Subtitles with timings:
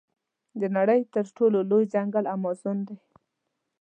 [0.61, 2.97] د نړۍ تر ټولو لوی ځنګل امازون دی.